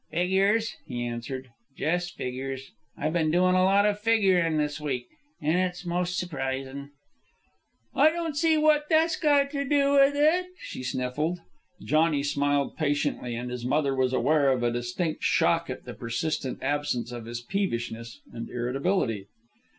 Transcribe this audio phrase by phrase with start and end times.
[0.09, 1.49] "Figures," he answered.
[1.77, 2.71] "Jes' figures.
[2.97, 5.05] I've ben doin' a lot of figurin' this week,
[5.39, 6.89] an' it's most surprisin'."
[7.93, 11.41] "I don't see what that's got to do with it," she sniffled.
[11.83, 16.63] Johnny smiled patiently, and his mother was aware of a distinct shock at the persistent
[16.63, 19.27] absence of his peevishness and irritability.